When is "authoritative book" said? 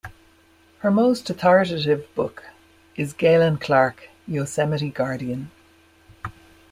1.29-2.45